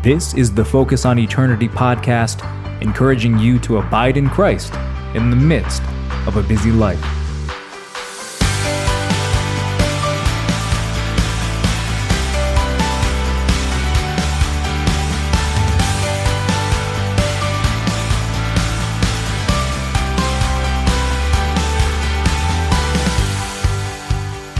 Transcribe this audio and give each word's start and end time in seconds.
This 0.00 0.32
is 0.34 0.54
the 0.54 0.64
Focus 0.64 1.04
on 1.04 1.18
Eternity 1.18 1.68
podcast, 1.68 2.44
encouraging 2.80 3.36
you 3.36 3.58
to 3.58 3.78
abide 3.78 4.16
in 4.16 4.30
Christ 4.30 4.72
in 5.14 5.28
the 5.28 5.34
midst 5.34 5.82
of 6.24 6.36
a 6.36 6.42
busy 6.44 6.70
life. 6.70 7.00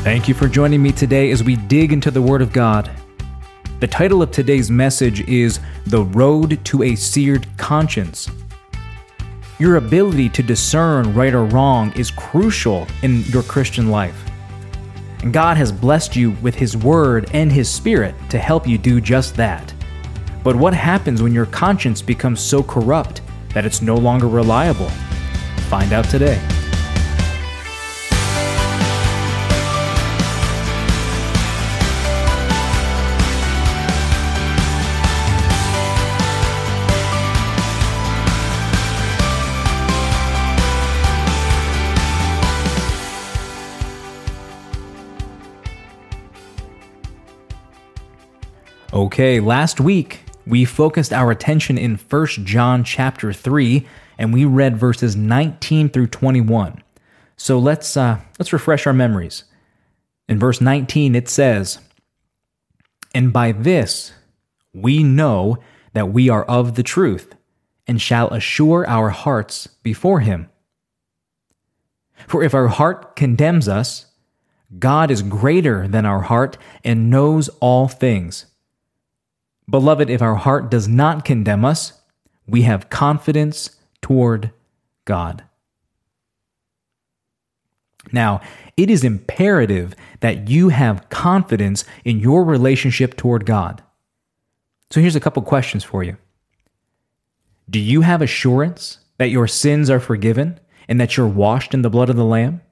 Thank 0.02 0.27
you 0.27 0.34
for 0.34 0.48
joining 0.48 0.83
me 0.83 0.91
today 0.91 1.30
as 1.30 1.45
we 1.45 1.55
dig 1.55 1.93
into 1.93 2.11
the 2.11 2.20
Word 2.20 2.43
of 2.43 2.52
God. 2.52 2.91
The 3.81 3.87
title 3.87 4.23
of 4.23 4.33
today's 4.33 4.73
message 4.73 5.21
is 5.29 5.61
The 5.87 6.03
Road 6.03 6.59
to 6.65 6.83
a 6.83 6.97
Seared 6.97 7.47
Conscience. 7.59 8.29
Your 9.61 9.77
ability 9.77 10.31
to 10.31 10.43
discern 10.43 11.15
right 11.15 11.33
or 11.33 11.45
wrong 11.45 11.93
is 11.93 12.11
crucial 12.11 12.89
in 13.03 13.23
your 13.27 13.45
Christian 13.45 13.89
life. 13.89 14.21
And 15.23 15.33
God 15.33 15.57
has 15.59 15.71
blessed 15.71 16.17
you 16.17 16.33
with 16.43 16.57
His 16.57 16.77
Word 16.77 17.31
and 17.33 17.53
His 17.53 17.71
Spirit 17.71 18.17
to 18.31 18.39
help 18.41 18.67
you 18.67 18.79
do 18.79 19.01
just 19.01 19.37
that. 19.37 19.73
But 20.43 20.57
what 20.57 20.75
happens 20.75 21.23
when 21.23 21.33
your 21.33 21.47
conscience 21.47 22.03
becomes 22.03 22.41
so 22.41 22.65
corrupt 22.65 23.23
that 23.55 23.65
it's 23.65 23.81
no 23.81 23.95
longer 23.95 24.27
reliable? 24.27 24.91
Find 25.69 25.93
out 25.93 26.07
today. 26.07 26.43
Okay, 48.91 49.39
last 49.39 49.81
week 49.81 50.20
we 50.47 50.64
focused 50.64 51.12
our 51.12 51.31
attention 51.31 51.77
in 51.77 51.97
1 51.97 52.27
John 52.47 52.83
chapter 52.83 53.34
3 53.34 53.86
and 54.17 54.33
we 54.33 54.47
read 54.47 54.78
verses 54.78 55.14
19 55.14 55.91
through 55.91 56.06
21. 56.06 56.83
So 57.36 57.58
let's 57.58 57.98
uh, 57.98 58.19
let's 58.39 58.50
refresh 58.50 58.86
our 58.86 58.95
memories. 58.95 59.45
In 60.27 60.39
verse 60.39 60.62
19 60.62 61.14
it 61.14 61.28
says, 61.28 61.80
"And 63.14 63.30
by 63.30 63.53
this 63.53 64.14
we 64.72 65.02
know 65.02 65.58
that 65.92 66.11
we 66.11 66.30
are 66.30 66.45
of 66.45 66.75
the 66.75 66.83
truth 66.83 67.34
and 67.86 68.00
shall 68.00 68.33
assure 68.33 68.89
our 68.89 69.11
hearts 69.11 69.67
before 69.67 70.20
him. 70.20 70.48
For 72.27 72.42
if 72.42 72.55
our 72.55 72.69
heart 72.69 73.17
condemns 73.17 73.69
us, 73.69 74.06
God 74.78 75.11
is 75.11 75.20
greater 75.20 75.86
than 75.86 76.06
our 76.06 76.23
heart 76.23 76.56
and 76.83 77.11
knows 77.11 77.50
all 77.61 77.86
things." 77.86 78.47
Beloved, 79.69 80.08
if 80.08 80.22
our 80.22 80.36
heart 80.36 80.70
does 80.70 80.88
not 80.88 81.24
condemn 81.24 81.64
us, 81.64 82.00
we 82.47 82.62
have 82.62 82.88
confidence 82.88 83.77
toward 84.00 84.50
God. 85.05 85.44
Now, 88.11 88.41
it 88.77 88.91
is 88.91 89.05
imperative 89.05 89.94
that 90.20 90.48
you 90.48 90.70
have 90.70 91.08
confidence 91.11 91.84
in 92.05 92.20
your 92.20 92.44
relationship 92.44 93.16
toward 93.16 93.44
God. 93.44 93.83
So 94.91 95.00
here's 95.00 95.16
a 95.16 95.20
couple 95.20 95.42
questions 95.42 95.84
for 95.84 96.02
you. 96.02 96.17
Do 97.68 97.78
you 97.78 98.01
have 98.01 98.23
assurance 98.23 98.98
that 99.18 99.30
your 99.30 99.46
sins 99.46 99.90
are 99.90 100.01
forgiven 100.01 100.58
and 100.89 100.98
that 100.98 101.17
you're 101.17 101.27
washed 101.27 101.74
in 101.74 101.83
the 101.83 101.90
blood 101.90 102.08
of 102.08 102.17
the 102.17 102.24
Lamb? 102.24 102.62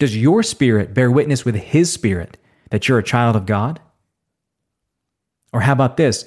Does 0.00 0.16
your 0.16 0.42
spirit 0.42 0.94
bear 0.94 1.10
witness 1.10 1.44
with 1.44 1.54
his 1.54 1.92
spirit 1.92 2.38
that 2.70 2.88
you're 2.88 2.98
a 2.98 3.04
child 3.04 3.36
of 3.36 3.46
God? 3.46 3.78
Or 5.52 5.60
how 5.60 5.72
about 5.72 5.96
this? 5.96 6.24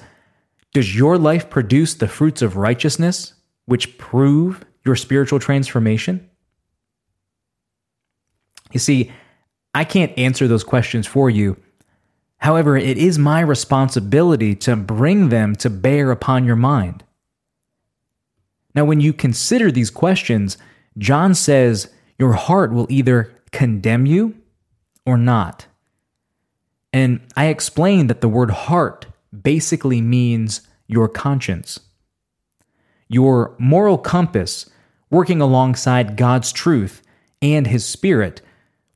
Does 0.73 0.95
your 0.95 1.17
life 1.17 1.49
produce 1.49 1.93
the 1.93 2.07
fruits 2.07 2.41
of 2.41 2.57
righteousness, 2.57 3.33
which 3.65 3.97
prove 3.97 4.63
your 4.85 4.95
spiritual 4.95 5.39
transformation? 5.39 6.29
You 8.71 8.79
see, 8.79 9.11
I 9.73 9.83
can't 9.83 10.17
answer 10.17 10.47
those 10.47 10.63
questions 10.63 11.07
for 11.07 11.29
you. 11.29 11.57
However, 12.37 12.75
it 12.75 12.97
is 12.97 13.17
my 13.17 13.39
responsibility 13.39 14.55
to 14.55 14.75
bring 14.75 15.29
them 15.29 15.55
to 15.57 15.69
bear 15.69 16.11
upon 16.11 16.43
your 16.43 16.55
mind. 16.55 17.03
Now, 18.75 18.85
when 18.85 18.99
you 18.99 19.13
consider 19.13 19.71
these 19.71 19.89
questions, 19.89 20.57
John 20.97 21.35
says 21.35 21.89
your 22.17 22.33
heart 22.33 22.73
will 22.73 22.87
either 22.89 23.31
condemn 23.51 24.05
you 24.05 24.35
or 25.05 25.17
not. 25.17 25.67
And 26.91 27.21
I 27.37 27.45
explained 27.45 28.09
that 28.09 28.21
the 28.21 28.29
word 28.29 28.51
heart 28.51 29.05
basically 29.43 30.01
means 30.01 30.61
your 30.87 31.07
conscience. 31.07 31.79
Your 33.07 33.55
moral 33.59 33.97
compass, 33.97 34.69
working 35.09 35.41
alongside 35.41 36.17
God's 36.17 36.51
truth 36.51 37.01
and 37.41 37.67
His 37.67 37.85
Spirit, 37.85 38.41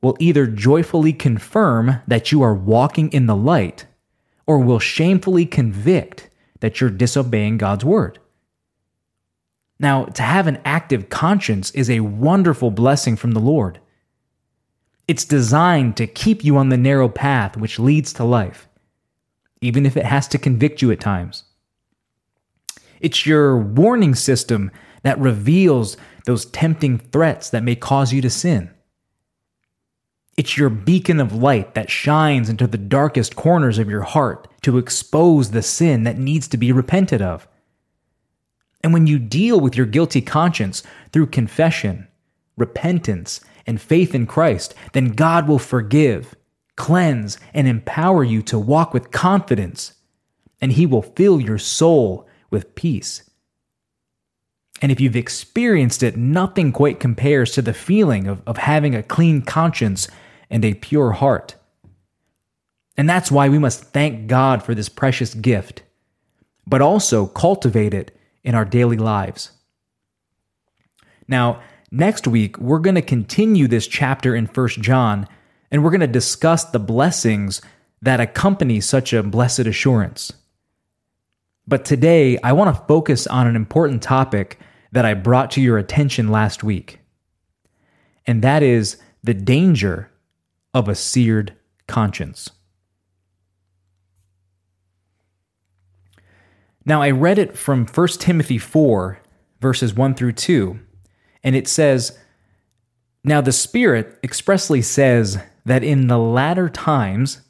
will 0.00 0.16
either 0.18 0.46
joyfully 0.46 1.12
confirm 1.12 2.00
that 2.06 2.32
you 2.32 2.42
are 2.42 2.54
walking 2.54 3.12
in 3.12 3.26
the 3.26 3.36
light 3.36 3.86
or 4.46 4.58
will 4.58 4.78
shamefully 4.78 5.44
convict 5.44 6.30
that 6.60 6.80
you're 6.80 6.90
disobeying 6.90 7.58
God's 7.58 7.84
word. 7.84 8.18
Now, 9.80 10.06
to 10.06 10.22
have 10.22 10.46
an 10.46 10.60
active 10.64 11.08
conscience 11.08 11.70
is 11.72 11.88
a 11.88 12.00
wonderful 12.00 12.70
blessing 12.70 13.16
from 13.16 13.32
the 13.32 13.40
Lord. 13.40 13.78
It's 15.06 15.24
designed 15.24 15.96
to 15.96 16.06
keep 16.06 16.44
you 16.44 16.56
on 16.56 16.68
the 16.68 16.76
narrow 16.76 17.08
path 17.08 17.56
which 17.56 17.78
leads 17.78 18.12
to 18.14 18.24
life 18.24 18.67
even 19.60 19.86
if 19.86 19.96
it 19.96 20.04
has 20.04 20.28
to 20.28 20.38
convict 20.38 20.82
you 20.82 20.90
at 20.90 21.00
times. 21.00 21.44
It's 23.00 23.26
your 23.26 23.58
warning 23.58 24.14
system 24.14 24.70
that 25.02 25.18
reveals 25.18 25.96
those 26.26 26.46
tempting 26.46 26.98
threats 26.98 27.50
that 27.50 27.62
may 27.62 27.74
cause 27.74 28.12
you 28.12 28.20
to 28.22 28.30
sin. 28.30 28.70
It's 30.36 30.56
your 30.56 30.70
beacon 30.70 31.18
of 31.18 31.34
light 31.34 31.74
that 31.74 31.90
shines 31.90 32.48
into 32.48 32.66
the 32.66 32.78
darkest 32.78 33.34
corners 33.34 33.78
of 33.78 33.90
your 33.90 34.02
heart 34.02 34.46
to 34.62 34.78
expose 34.78 35.50
the 35.50 35.62
sin 35.62 36.04
that 36.04 36.18
needs 36.18 36.46
to 36.48 36.56
be 36.56 36.70
repented 36.70 37.20
of. 37.20 37.48
And 38.84 38.92
when 38.92 39.08
you 39.08 39.18
deal 39.18 39.58
with 39.58 39.76
your 39.76 39.86
guilty 39.86 40.20
conscience 40.20 40.84
through 41.12 41.26
confession, 41.26 42.06
repentance, 42.56 43.40
and 43.66 43.80
faith 43.80 44.14
in 44.14 44.26
Christ, 44.26 44.74
then 44.92 45.08
God 45.08 45.48
will 45.48 45.58
forgive 45.58 46.36
cleanse, 46.78 47.36
and 47.52 47.68
empower 47.68 48.24
you 48.24 48.40
to 48.42 48.58
walk 48.58 48.94
with 48.94 49.10
confidence, 49.10 49.92
and 50.62 50.72
He 50.72 50.86
will 50.86 51.02
fill 51.02 51.40
your 51.40 51.58
soul 51.58 52.26
with 52.50 52.74
peace. 52.74 53.28
And 54.80 54.92
if 54.92 55.00
you've 55.00 55.16
experienced 55.16 56.02
it, 56.02 56.16
nothing 56.16 56.72
quite 56.72 57.00
compares 57.00 57.52
to 57.52 57.62
the 57.62 57.74
feeling 57.74 58.28
of, 58.28 58.40
of 58.46 58.56
having 58.56 58.94
a 58.94 59.02
clean 59.02 59.42
conscience 59.42 60.08
and 60.48 60.64
a 60.64 60.74
pure 60.74 61.12
heart. 61.12 61.56
And 62.96 63.10
that's 63.10 63.30
why 63.30 63.48
we 63.48 63.58
must 63.58 63.84
thank 63.84 64.28
God 64.28 64.62
for 64.62 64.74
this 64.74 64.88
precious 64.88 65.34
gift, 65.34 65.82
but 66.66 66.80
also 66.80 67.26
cultivate 67.26 67.92
it 67.92 68.16
in 68.44 68.54
our 68.54 68.64
daily 68.64 68.96
lives. 68.96 69.50
Now, 71.26 71.60
next 71.90 72.26
week, 72.26 72.56
we're 72.58 72.78
going 72.78 72.94
to 72.94 73.02
continue 73.02 73.66
this 73.66 73.86
chapter 73.86 74.34
in 74.34 74.46
1 74.46 74.68
John 74.68 75.28
and 75.70 75.82
we're 75.82 75.90
going 75.90 76.00
to 76.00 76.06
discuss 76.06 76.64
the 76.64 76.78
blessings 76.78 77.60
that 78.02 78.20
accompany 78.20 78.80
such 78.80 79.12
a 79.12 79.22
blessed 79.22 79.60
assurance. 79.60 80.32
But 81.66 81.84
today, 81.84 82.38
I 82.42 82.52
want 82.52 82.74
to 82.74 82.82
focus 82.86 83.26
on 83.26 83.46
an 83.46 83.56
important 83.56 84.02
topic 84.02 84.58
that 84.92 85.04
I 85.04 85.14
brought 85.14 85.50
to 85.52 85.60
your 85.60 85.76
attention 85.76 86.28
last 86.28 86.64
week, 86.64 87.00
and 88.26 88.42
that 88.42 88.62
is 88.62 88.96
the 89.22 89.34
danger 89.34 90.10
of 90.72 90.88
a 90.88 90.94
seared 90.94 91.54
conscience. 91.86 92.50
Now, 96.86 97.02
I 97.02 97.10
read 97.10 97.38
it 97.38 97.58
from 97.58 97.86
1 97.86 98.08
Timothy 98.18 98.56
4, 98.56 99.18
verses 99.60 99.92
1 99.92 100.14
through 100.14 100.32
2, 100.32 100.80
and 101.44 101.54
it 101.54 101.68
says, 101.68 102.18
Now 103.22 103.42
the 103.42 103.52
Spirit 103.52 104.18
expressly 104.24 104.80
says 104.80 105.38
that 105.64 105.84
in 105.84 106.06
the 106.06 106.18
latter 106.18 106.68
times 106.68 107.42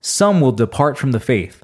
some 0.00 0.40
will 0.40 0.52
depart 0.52 0.98
from 0.98 1.12
the 1.12 1.20
faith, 1.20 1.62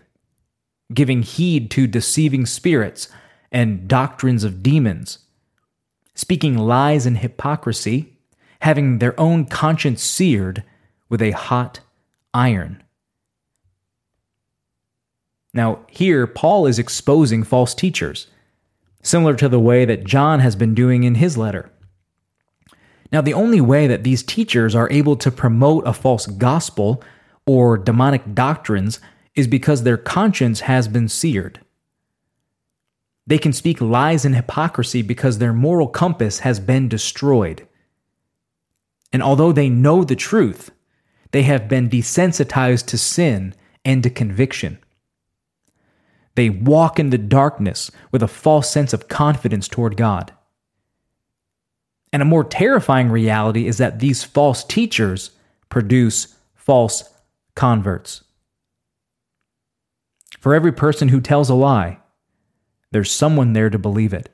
giving 0.92 1.22
heed 1.22 1.70
to 1.72 1.86
deceiving 1.86 2.46
spirits 2.46 3.08
and 3.50 3.88
doctrines 3.88 4.44
of 4.44 4.62
demons, 4.62 5.18
speaking 6.14 6.56
lies 6.56 7.06
and 7.06 7.18
hypocrisy, 7.18 8.18
having 8.60 8.98
their 8.98 9.18
own 9.18 9.44
conscience 9.46 10.02
seared 10.02 10.62
with 11.08 11.22
a 11.22 11.30
hot 11.30 11.80
iron. 12.34 12.82
Now, 15.54 15.80
here, 15.88 16.26
Paul 16.26 16.66
is 16.66 16.78
exposing 16.78 17.42
false 17.42 17.74
teachers, 17.74 18.26
similar 19.02 19.34
to 19.36 19.48
the 19.48 19.60
way 19.60 19.86
that 19.86 20.04
John 20.04 20.40
has 20.40 20.54
been 20.54 20.74
doing 20.74 21.04
in 21.04 21.14
his 21.14 21.38
letter. 21.38 21.70
Now, 23.12 23.20
the 23.20 23.34
only 23.34 23.60
way 23.60 23.86
that 23.86 24.04
these 24.04 24.22
teachers 24.22 24.74
are 24.74 24.90
able 24.90 25.16
to 25.16 25.30
promote 25.30 25.86
a 25.86 25.92
false 25.92 26.26
gospel 26.26 27.02
or 27.46 27.78
demonic 27.78 28.34
doctrines 28.34 29.00
is 29.34 29.46
because 29.46 29.82
their 29.82 29.96
conscience 29.96 30.60
has 30.60 30.88
been 30.88 31.08
seared. 31.08 31.60
They 33.26 33.38
can 33.38 33.52
speak 33.52 33.80
lies 33.80 34.24
and 34.24 34.34
hypocrisy 34.34 35.02
because 35.02 35.38
their 35.38 35.52
moral 35.52 35.88
compass 35.88 36.40
has 36.40 36.60
been 36.60 36.88
destroyed. 36.88 37.66
And 39.12 39.22
although 39.22 39.52
they 39.52 39.68
know 39.68 40.04
the 40.04 40.16
truth, 40.16 40.70
they 41.32 41.42
have 41.42 41.68
been 41.68 41.88
desensitized 41.88 42.86
to 42.86 42.98
sin 42.98 43.54
and 43.84 44.02
to 44.02 44.10
conviction. 44.10 44.78
They 46.34 46.50
walk 46.50 46.98
in 46.98 47.10
the 47.10 47.18
darkness 47.18 47.90
with 48.12 48.22
a 48.22 48.28
false 48.28 48.70
sense 48.70 48.92
of 48.92 49.08
confidence 49.08 49.68
toward 49.68 49.96
God. 49.96 50.32
And 52.12 52.22
a 52.22 52.26
more 52.26 52.44
terrifying 52.44 53.10
reality 53.10 53.66
is 53.66 53.78
that 53.78 53.98
these 53.98 54.24
false 54.24 54.64
teachers 54.64 55.30
produce 55.68 56.34
false 56.54 57.04
converts. 57.54 58.22
For 60.40 60.54
every 60.54 60.72
person 60.72 61.08
who 61.08 61.20
tells 61.20 61.50
a 61.50 61.54
lie, 61.54 61.98
there's 62.92 63.10
someone 63.10 63.52
there 63.52 63.70
to 63.70 63.78
believe 63.78 64.12
it. 64.12 64.28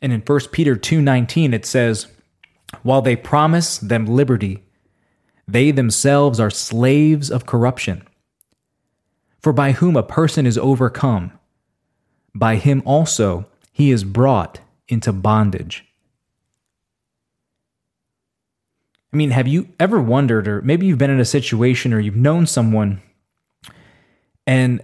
And 0.00 0.12
in 0.12 0.20
1 0.20 0.52
Peter 0.52 0.76
2:19 0.76 1.52
it 1.52 1.66
says, 1.66 2.06
"While 2.82 3.02
they 3.02 3.16
promise 3.16 3.78
them 3.78 4.06
liberty, 4.06 4.62
they 5.46 5.70
themselves 5.70 6.40
are 6.40 6.50
slaves 6.50 7.30
of 7.30 7.46
corruption. 7.46 8.06
For 9.40 9.52
by 9.52 9.72
whom 9.72 9.96
a 9.96 10.02
person 10.02 10.46
is 10.46 10.56
overcome, 10.56 11.32
by 12.34 12.56
him 12.56 12.82
also 12.84 13.46
he 13.72 13.90
is 13.90 14.04
brought 14.04 14.60
into 14.88 15.12
bondage." 15.12 15.84
I 19.12 19.16
mean, 19.16 19.30
have 19.30 19.46
you 19.46 19.68
ever 19.78 20.00
wondered, 20.00 20.48
or 20.48 20.60
maybe 20.62 20.86
you've 20.86 20.98
been 20.98 21.10
in 21.10 21.20
a 21.20 21.24
situation 21.24 21.92
or 21.92 22.00
you've 22.00 22.16
known 22.16 22.46
someone, 22.46 23.00
and 24.46 24.82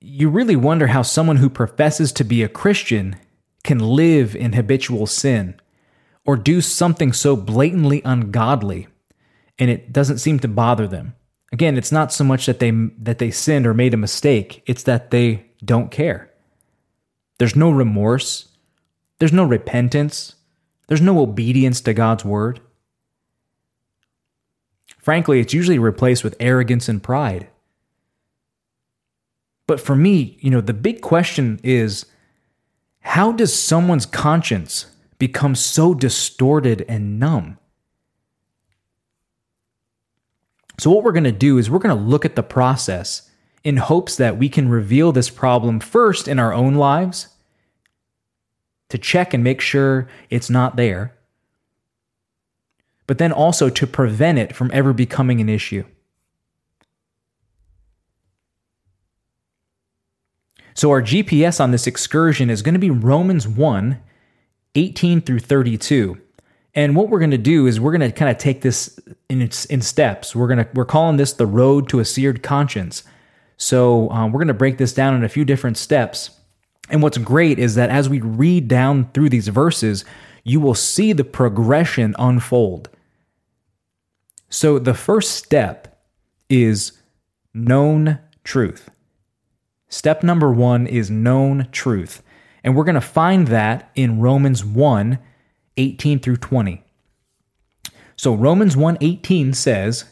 you 0.00 0.28
really 0.28 0.54
wonder 0.54 0.86
how 0.86 1.02
someone 1.02 1.36
who 1.38 1.50
professes 1.50 2.12
to 2.12 2.24
be 2.24 2.42
a 2.42 2.48
Christian 2.48 3.16
can 3.64 3.78
live 3.78 4.36
in 4.36 4.52
habitual 4.52 5.06
sin 5.06 5.60
or 6.24 6.36
do 6.36 6.60
something 6.60 7.12
so 7.12 7.34
blatantly 7.34 8.02
ungodly 8.04 8.86
and 9.58 9.70
it 9.70 9.92
doesn't 9.92 10.18
seem 10.18 10.38
to 10.40 10.48
bother 10.48 10.86
them. 10.86 11.14
Again, 11.52 11.76
it's 11.76 11.92
not 11.92 12.12
so 12.12 12.24
much 12.24 12.46
that 12.46 12.58
they 12.58 12.70
that 12.98 13.18
they 13.18 13.30
sinned 13.30 13.66
or 13.66 13.74
made 13.74 13.94
a 13.94 13.98
mistake, 13.98 14.62
it's 14.66 14.82
that 14.82 15.10
they 15.10 15.46
don't 15.64 15.90
care. 15.90 16.30
There's 17.38 17.56
no 17.56 17.70
remorse, 17.70 18.48
there's 19.18 19.32
no 19.32 19.44
repentance, 19.44 20.34
there's 20.88 21.00
no 21.00 21.20
obedience 21.20 21.80
to 21.82 21.94
God's 21.94 22.24
word. 22.24 22.60
Frankly, 24.98 25.40
it's 25.40 25.54
usually 25.54 25.78
replaced 25.78 26.24
with 26.24 26.36
arrogance 26.40 26.88
and 26.88 27.02
pride. 27.02 27.48
But 29.66 29.80
for 29.80 29.96
me, 29.96 30.36
you 30.40 30.50
know, 30.50 30.60
the 30.60 30.74
big 30.74 31.00
question 31.00 31.60
is 31.62 32.06
how 33.00 33.32
does 33.32 33.54
someone's 33.54 34.06
conscience 34.06 34.86
become 35.18 35.54
so 35.54 35.94
distorted 35.94 36.84
and 36.88 37.18
numb? 37.18 37.58
So, 40.78 40.90
what 40.90 41.04
we're 41.04 41.12
going 41.12 41.24
to 41.24 41.32
do 41.32 41.56
is 41.58 41.70
we're 41.70 41.78
going 41.78 41.96
to 41.96 42.02
look 42.02 42.24
at 42.24 42.36
the 42.36 42.42
process 42.42 43.30
in 43.64 43.78
hopes 43.78 44.16
that 44.16 44.38
we 44.38 44.48
can 44.48 44.68
reveal 44.68 45.10
this 45.10 45.30
problem 45.30 45.80
first 45.80 46.28
in 46.28 46.38
our 46.38 46.52
own 46.52 46.74
lives 46.74 47.28
to 48.88 48.98
check 48.98 49.34
and 49.34 49.42
make 49.42 49.60
sure 49.60 50.08
it's 50.30 50.48
not 50.48 50.76
there 50.76 51.16
but 53.06 53.18
then 53.18 53.32
also 53.32 53.68
to 53.70 53.86
prevent 53.86 54.38
it 54.38 54.54
from 54.54 54.70
ever 54.72 54.92
becoming 54.92 55.40
an 55.40 55.48
issue. 55.48 55.84
So, 60.74 60.90
our 60.90 61.00
GPS 61.00 61.60
on 61.60 61.70
this 61.70 61.86
excursion 61.86 62.50
is 62.50 62.62
going 62.62 62.74
to 62.74 62.80
be 62.80 62.90
Romans 62.90 63.48
1 63.48 64.00
18 64.74 65.20
through 65.22 65.38
32. 65.38 66.20
And 66.74 66.94
what 66.94 67.08
we're 67.08 67.18
going 67.18 67.30
to 67.30 67.38
do 67.38 67.66
is 67.66 67.80
we're 67.80 67.96
going 67.96 68.10
to 68.10 68.14
kind 68.14 68.30
of 68.30 68.36
take 68.36 68.60
this 68.60 68.98
in 69.30 69.40
in 69.40 69.80
steps. 69.80 70.36
We're 70.36 70.48
going 70.48 70.58
to 70.58 70.68
we're 70.74 70.84
calling 70.84 71.16
this 71.16 71.32
the 71.32 71.46
road 71.46 71.88
to 71.90 72.00
a 72.00 72.04
seared 72.04 72.42
conscience. 72.42 73.04
So 73.56 74.10
um, 74.10 74.32
we're 74.32 74.40
going 74.40 74.48
to 74.48 74.54
break 74.54 74.76
this 74.76 74.92
down 74.92 75.14
in 75.14 75.24
a 75.24 75.30
few 75.30 75.46
different 75.46 75.78
steps. 75.78 76.30
And 76.88 77.02
what's 77.02 77.18
great 77.18 77.58
is 77.58 77.74
that 77.74 77.90
as 77.90 78.08
we 78.08 78.20
read 78.20 78.68
down 78.68 79.10
through 79.12 79.30
these 79.30 79.48
verses, 79.48 80.04
you 80.44 80.60
will 80.60 80.74
see 80.74 81.12
the 81.12 81.24
progression 81.24 82.14
unfold. 82.18 82.88
So 84.48 84.78
the 84.78 84.94
first 84.94 85.32
step 85.32 86.00
is 86.48 86.92
known 87.52 88.20
truth. 88.44 88.90
Step 89.88 90.22
number 90.22 90.52
one 90.52 90.86
is 90.86 91.10
known 91.10 91.68
truth. 91.72 92.22
And 92.62 92.76
we're 92.76 92.84
going 92.84 92.94
to 92.94 93.00
find 93.00 93.48
that 93.48 93.90
in 93.94 94.20
Romans 94.20 94.64
1 94.64 95.18
18 95.78 96.20
through 96.20 96.36
20. 96.38 96.82
So 98.16 98.34
Romans 98.34 98.76
1 98.76 98.98
18 99.00 99.52
says, 99.52 100.04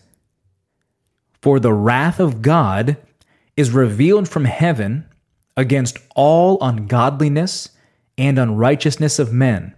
For 1.41 1.59
the 1.59 1.73
wrath 1.73 2.21
of 2.21 2.43
God 2.43 2.97
is 3.57 3.71
revealed 3.71 4.29
from 4.29 4.45
heaven 4.45 5.07
against 5.57 5.99
all 6.15 6.59
ungodliness 6.61 7.71
and 8.19 8.39
unrighteousness 8.39 9.19
of 9.19 9.33
men 9.33 9.75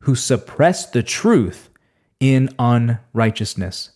who 0.00 0.14
suppress 0.14 0.86
the 0.86 1.02
truth 1.02 1.68
in 2.20 2.48
unrighteousness. 2.58 3.90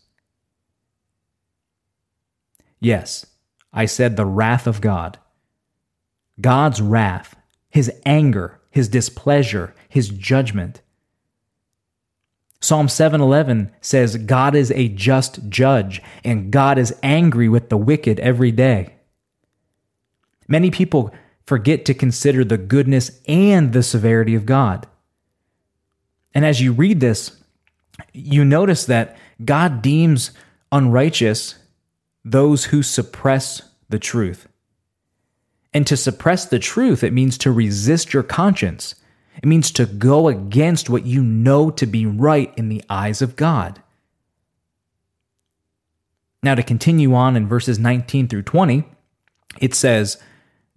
Yes, 2.80 3.26
I 3.72 3.86
said 3.86 4.16
the 4.16 4.26
wrath 4.26 4.66
of 4.66 4.80
God. 4.80 5.18
God's 6.40 6.80
wrath, 6.80 7.36
his 7.68 7.92
anger, 8.06 8.60
his 8.70 8.88
displeasure, 8.88 9.74
his 9.88 10.08
judgment. 10.08 10.80
Psalm 12.60 12.88
7:11 12.88 13.70
says 13.80 14.16
God 14.16 14.54
is 14.54 14.70
a 14.72 14.88
just 14.88 15.48
judge 15.48 16.02
and 16.24 16.50
God 16.50 16.78
is 16.78 16.94
angry 17.02 17.48
with 17.48 17.68
the 17.68 17.78
wicked 17.78 18.20
every 18.20 18.52
day. 18.52 18.94
Many 20.50 20.70
people 20.70 21.14
forget 21.46 21.86
to 21.86 21.94
consider 21.94 22.44
the 22.44 22.58
goodness 22.58 23.20
and 23.26 23.72
the 23.72 23.82
severity 23.82 24.34
of 24.34 24.44
God. 24.44 24.86
And 26.34 26.44
as 26.44 26.60
you 26.60 26.72
read 26.72 27.00
this, 27.00 27.36
you 28.12 28.44
notice 28.44 28.84
that 28.86 29.16
God 29.42 29.80
deems 29.80 30.32
unrighteous 30.72 31.54
those 32.24 32.66
who 32.66 32.82
suppress 32.82 33.62
the 33.88 33.98
truth. 33.98 34.48
And 35.72 35.86
to 35.86 35.96
suppress 35.96 36.44
the 36.44 36.58
truth, 36.58 37.04
it 37.04 37.12
means 37.12 37.38
to 37.38 37.52
resist 37.52 38.12
your 38.12 38.24
conscience. 38.24 38.96
It 39.36 39.46
means 39.46 39.70
to 39.72 39.86
go 39.86 40.28
against 40.28 40.90
what 40.90 41.06
you 41.06 41.22
know 41.22 41.70
to 41.70 41.86
be 41.86 42.06
right 42.06 42.52
in 42.56 42.68
the 42.68 42.82
eyes 42.90 43.22
of 43.22 43.36
God. 43.36 43.80
Now, 46.42 46.56
to 46.56 46.62
continue 46.62 47.14
on 47.14 47.36
in 47.36 47.46
verses 47.46 47.78
19 47.78 48.26
through 48.26 48.42
20, 48.42 48.84
it 49.60 49.74
says, 49.74 50.18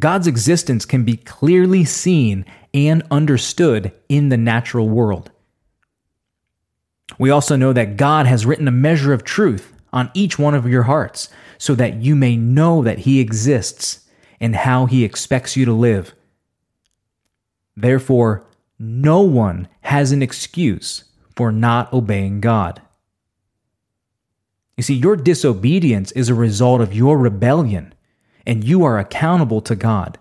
God's 0.00 0.26
existence 0.26 0.84
can 0.84 1.04
be 1.04 1.16
clearly 1.16 1.84
seen 1.84 2.44
and 2.74 3.02
understood 3.10 3.92
in 4.08 4.30
the 4.30 4.36
natural 4.36 4.88
world. 4.88 5.30
We 7.18 7.30
also 7.30 7.56
know 7.56 7.72
that 7.72 7.96
God 7.96 8.26
has 8.26 8.46
written 8.46 8.66
a 8.66 8.72
measure 8.72 9.12
of 9.12 9.24
truth 9.24 9.72
on 9.92 10.10
each 10.14 10.38
one 10.38 10.54
of 10.54 10.68
your 10.68 10.84
hearts 10.84 11.28
so 11.58 11.74
that 11.74 11.96
you 11.96 12.16
may 12.16 12.36
know 12.36 12.82
that 12.82 13.00
He 13.00 13.20
exists 13.20 14.08
and 14.40 14.56
how 14.56 14.86
He 14.86 15.04
expects 15.04 15.56
you 15.56 15.64
to 15.66 15.72
live. 15.72 16.14
Therefore, 17.76 18.46
no 18.78 19.20
one 19.20 19.68
has 19.82 20.12
an 20.12 20.22
excuse 20.22 21.04
for 21.36 21.52
not 21.52 21.92
obeying 21.92 22.40
God. 22.40 22.80
You 24.76 24.82
see, 24.82 24.94
your 24.94 25.16
disobedience 25.16 26.12
is 26.12 26.30
a 26.30 26.34
result 26.34 26.80
of 26.80 26.94
your 26.94 27.18
rebellion, 27.18 27.92
and 28.46 28.64
you 28.64 28.84
are 28.84 28.98
accountable 28.98 29.60
to 29.62 29.76
God. 29.76 30.18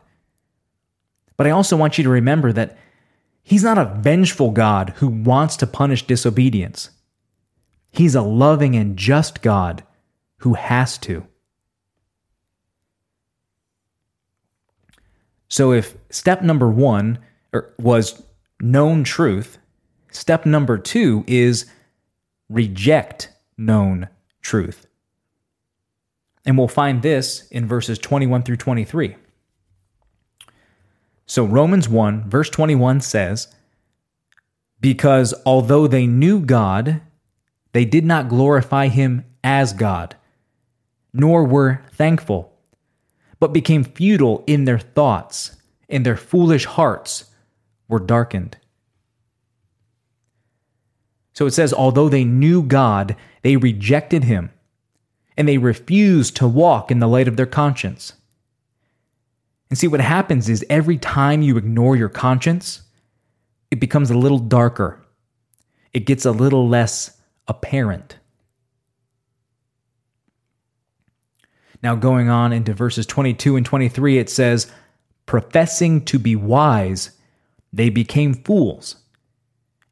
But 1.37 1.47
I 1.47 1.51
also 1.51 1.77
want 1.77 1.97
you 1.97 2.03
to 2.03 2.09
remember 2.09 2.51
that 2.51 2.77
He's 3.41 3.63
not 3.63 3.77
a 3.77 3.95
vengeful 3.99 4.51
God 4.51 4.91
who 4.97 5.07
wants 5.07 5.57
to 5.57 5.65
punish 5.67 6.05
disobedience. 6.05 6.91
He's 7.91 8.13
a 8.13 8.21
loving 8.21 8.75
and 8.75 8.95
just 8.95 9.41
God 9.41 9.83
who 10.37 10.53
has 10.53 10.97
to. 10.99 11.25
So 15.47 15.73
if 15.73 15.97
step 16.11 16.43
number 16.43 16.69
one 16.69 17.19
er, 17.53 17.73
was 17.79 18.21
known 18.61 19.03
truth, 19.03 19.57
step 20.11 20.45
number 20.45 20.77
two 20.77 21.23
is 21.25 21.65
reject 22.49 23.29
known 23.57 24.09
truth. 24.41 24.85
And 26.49 26.57
we'll 26.57 26.67
find 26.67 27.03
this 27.03 27.47
in 27.49 27.67
verses 27.67 27.99
21 27.99 28.41
through 28.41 28.57
23. 28.57 29.15
So 31.27 31.43
Romans 31.45 31.87
1, 31.87 32.27
verse 32.27 32.49
21 32.49 33.01
says, 33.01 33.53
Because 34.81 35.35
although 35.45 35.85
they 35.85 36.07
knew 36.07 36.39
God, 36.39 37.01
they 37.73 37.85
did 37.85 38.03
not 38.03 38.29
glorify 38.29 38.87
him 38.87 39.25
as 39.43 39.73
God, 39.73 40.15
nor 41.13 41.43
were 41.43 41.83
thankful, 41.91 42.51
but 43.39 43.53
became 43.53 43.83
futile 43.83 44.43
in 44.47 44.65
their 44.65 44.79
thoughts, 44.79 45.55
and 45.87 46.03
their 46.03 46.17
foolish 46.17 46.65
hearts 46.65 47.25
were 47.87 47.99
darkened. 47.99 48.57
So 51.33 51.45
it 51.45 51.51
says, 51.51 51.73
although 51.73 52.09
they 52.09 52.23
knew 52.23 52.63
God, 52.63 53.15
they 53.43 53.55
rejected 53.55 54.23
him, 54.23 54.49
and 55.39 55.47
they 55.47 55.57
refuse 55.57 56.31
to 56.31 56.45
walk 56.45 56.91
in 56.91 56.99
the 56.99 57.07
light 57.07 57.29
of 57.29 57.37
their 57.37 57.45
conscience. 57.45 58.11
And 59.69 59.79
see, 59.79 59.87
what 59.87 60.01
happens 60.01 60.49
is 60.49 60.65
every 60.69 60.97
time 60.97 61.41
you 61.41 61.55
ignore 61.55 61.95
your 61.95 62.09
conscience, 62.09 62.81
it 63.71 63.79
becomes 63.79 64.11
a 64.11 64.17
little 64.17 64.37
darker. 64.37 64.99
It 65.93 66.01
gets 66.01 66.25
a 66.25 66.31
little 66.31 66.67
less 66.67 67.17
apparent. 67.47 68.17
Now, 71.81 71.95
going 71.95 72.27
on 72.27 72.51
into 72.51 72.73
verses 72.73 73.05
22 73.05 73.55
and 73.55 73.65
23, 73.65 74.17
it 74.17 74.29
says, 74.29 74.69
Professing 75.25 76.03
to 76.05 76.19
be 76.19 76.35
wise, 76.35 77.11
they 77.71 77.89
became 77.89 78.33
fools 78.33 78.97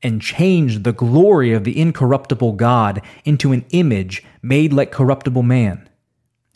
and 0.04 0.22
changed 0.22 0.84
the 0.84 0.94
glory 0.94 1.54
of 1.54 1.64
the 1.64 1.80
incorruptible 1.80 2.54
God 2.54 3.02
into 3.26 3.52
an 3.52 3.66
image 3.72 4.24
made 4.42 4.72
like 4.72 4.92
corruptible 4.92 5.44
man, 5.44 5.90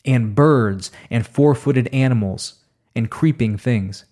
and 0.04 0.34
birds 0.34 0.90
and 1.10 1.26
four 1.26 1.54
footed 1.54 1.88
animals 1.88 2.60
and 2.94 3.10
creeping 3.10 3.56
things. 3.56 4.04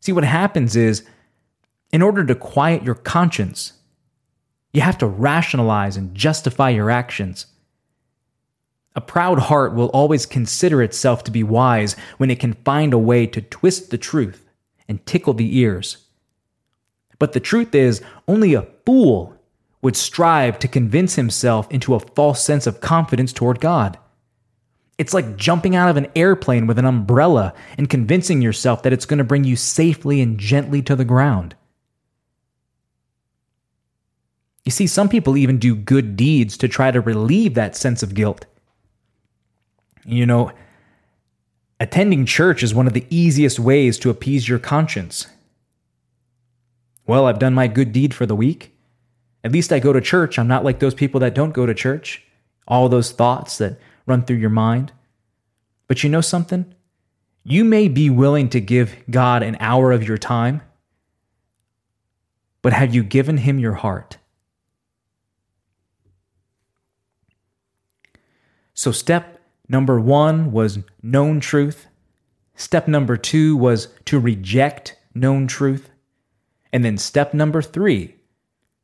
See, 0.00 0.12
what 0.12 0.24
happens 0.24 0.76
is, 0.76 1.04
in 1.92 2.00
order 2.02 2.24
to 2.24 2.34
quiet 2.34 2.82
your 2.82 2.94
conscience, 2.94 3.72
you 4.72 4.80
have 4.80 4.98
to 4.98 5.06
rationalize 5.06 5.96
and 5.96 6.14
justify 6.14 6.70
your 6.70 6.90
actions. 6.90 7.46
A 8.94 9.00
proud 9.00 9.38
heart 9.38 9.74
will 9.74 9.88
always 9.88 10.24
consider 10.24 10.82
itself 10.82 11.24
to 11.24 11.30
be 11.30 11.42
wise 11.42 11.96
when 12.16 12.30
it 12.30 12.40
can 12.40 12.54
find 12.64 12.94
a 12.94 12.98
way 12.98 13.26
to 13.26 13.42
twist 13.42 13.90
the 13.90 13.98
truth 13.98 14.48
and 14.88 15.04
tickle 15.04 15.34
the 15.34 15.58
ears. 15.58 16.05
But 17.18 17.32
the 17.32 17.40
truth 17.40 17.74
is, 17.74 18.02
only 18.28 18.54
a 18.54 18.66
fool 18.84 19.34
would 19.82 19.96
strive 19.96 20.58
to 20.58 20.68
convince 20.68 21.14
himself 21.14 21.70
into 21.70 21.94
a 21.94 22.00
false 22.00 22.44
sense 22.44 22.66
of 22.66 22.80
confidence 22.80 23.32
toward 23.32 23.60
God. 23.60 23.98
It's 24.98 25.14
like 25.14 25.36
jumping 25.36 25.76
out 25.76 25.90
of 25.90 25.96
an 25.96 26.08
airplane 26.16 26.66
with 26.66 26.78
an 26.78 26.86
umbrella 26.86 27.52
and 27.76 27.88
convincing 27.88 28.40
yourself 28.40 28.82
that 28.82 28.92
it's 28.92 29.04
going 29.04 29.18
to 29.18 29.24
bring 29.24 29.44
you 29.44 29.56
safely 29.56 30.20
and 30.20 30.38
gently 30.38 30.82
to 30.82 30.96
the 30.96 31.04
ground. 31.04 31.54
You 34.64 34.72
see, 34.72 34.86
some 34.86 35.08
people 35.08 35.36
even 35.36 35.58
do 35.58 35.76
good 35.76 36.16
deeds 36.16 36.56
to 36.56 36.68
try 36.68 36.90
to 36.90 37.00
relieve 37.00 37.54
that 37.54 37.76
sense 37.76 38.02
of 38.02 38.14
guilt. 38.14 38.46
You 40.04 40.26
know, 40.26 40.50
attending 41.78 42.26
church 42.26 42.62
is 42.62 42.74
one 42.74 42.86
of 42.86 42.92
the 42.92 43.06
easiest 43.10 43.60
ways 43.60 43.98
to 43.98 44.10
appease 44.10 44.48
your 44.48 44.58
conscience. 44.58 45.28
Well, 47.06 47.26
I've 47.26 47.38
done 47.38 47.54
my 47.54 47.68
good 47.68 47.92
deed 47.92 48.14
for 48.14 48.26
the 48.26 48.36
week. 48.36 48.76
At 49.44 49.52
least 49.52 49.72
I 49.72 49.78
go 49.78 49.92
to 49.92 50.00
church. 50.00 50.38
I'm 50.38 50.48
not 50.48 50.64
like 50.64 50.80
those 50.80 50.94
people 50.94 51.20
that 51.20 51.34
don't 51.34 51.52
go 51.52 51.66
to 51.66 51.74
church. 51.74 52.24
All 52.66 52.88
those 52.88 53.12
thoughts 53.12 53.58
that 53.58 53.78
run 54.06 54.22
through 54.22 54.36
your 54.36 54.50
mind. 54.50 54.92
But 55.86 56.02
you 56.02 56.10
know 56.10 56.20
something? 56.20 56.74
You 57.44 57.64
may 57.64 57.86
be 57.86 58.10
willing 58.10 58.48
to 58.48 58.60
give 58.60 58.96
God 59.08 59.44
an 59.44 59.56
hour 59.60 59.92
of 59.92 60.06
your 60.06 60.18
time, 60.18 60.62
but 62.60 62.72
have 62.72 62.92
you 62.92 63.04
given 63.04 63.36
him 63.36 63.60
your 63.60 63.74
heart? 63.74 64.18
So, 68.74 68.90
step 68.90 69.40
number 69.68 70.00
one 70.00 70.50
was 70.50 70.80
known 71.04 71.38
truth. 71.38 71.86
Step 72.56 72.88
number 72.88 73.16
two 73.16 73.56
was 73.56 73.88
to 74.06 74.18
reject 74.18 74.96
known 75.14 75.46
truth. 75.46 75.90
And 76.76 76.84
then 76.84 76.98
step 76.98 77.32
number 77.32 77.62
three 77.62 78.16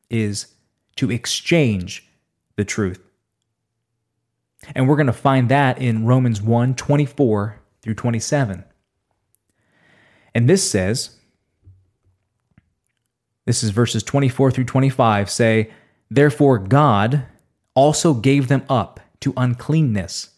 is 0.09 0.47
to 0.95 1.11
exchange 1.11 2.09
the 2.55 2.65
truth. 2.65 2.99
And 4.73 4.89
we're 4.89 4.95
going 4.95 5.05
to 5.05 5.13
find 5.13 5.47
that 5.49 5.77
in 5.77 6.07
Romans 6.07 6.41
1 6.41 6.73
24 6.73 7.59
through 7.83 7.93
27. 7.93 8.63
And 10.33 10.49
this 10.49 10.67
says, 10.67 11.17
this 13.45 13.61
is 13.61 13.69
verses 13.69 14.01
24 14.01 14.49
through 14.49 14.63
25 14.63 15.29
say, 15.29 15.69
Therefore 16.09 16.57
God 16.57 17.27
also 17.75 18.15
gave 18.15 18.47
them 18.47 18.63
up 18.67 19.01
to 19.19 19.35
uncleanness 19.37 20.31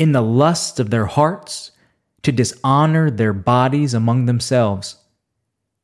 in 0.00 0.10
the 0.10 0.20
lusts 0.20 0.80
of 0.80 0.90
their 0.90 1.06
hearts 1.06 1.70
to 2.22 2.32
dishonor 2.32 3.08
their 3.08 3.32
bodies 3.32 3.94
among 3.94 4.26
themselves, 4.26 4.96